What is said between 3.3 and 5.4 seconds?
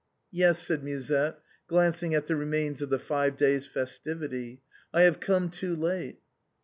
days' festivity," I have